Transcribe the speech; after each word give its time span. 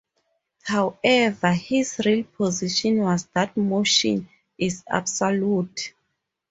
However, 0.63 1.53
his 1.53 1.99
real 2.03 2.23
position 2.23 3.01
was 3.01 3.25
that 3.35 3.55
motion 3.55 4.27
is 4.57 4.83
absolute. 4.89 5.93